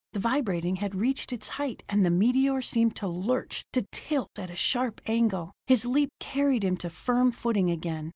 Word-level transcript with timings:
The 0.13 0.19
vibrating 0.19 0.77
had 0.77 0.95
reached 0.95 1.31
its 1.31 1.47
height, 1.47 1.83
and 1.87 2.03
the 2.03 2.09
meteor 2.09 2.63
seemed 2.63 2.95
to 2.95 3.07
lurch, 3.07 3.63
to 3.71 3.83
tilt 3.91 4.39
at 4.39 4.49
a 4.49 4.55
sharp 4.55 4.99
angle. 5.05 5.51
His 5.67 5.85
leap 5.85 6.09
carried 6.19 6.63
him 6.63 6.75
to 6.77 6.89
firm 6.89 7.31
footing 7.31 7.69
again. 7.69 8.09